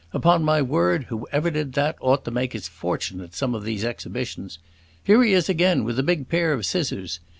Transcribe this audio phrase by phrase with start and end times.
[0.13, 3.85] Upon my word, whoever did that ought to make his fortune at some of these
[3.85, 4.57] exhibitions.
[5.03, 7.19] Here he is again, with a big pair of scissors.